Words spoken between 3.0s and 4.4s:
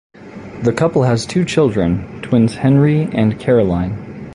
and Caroline.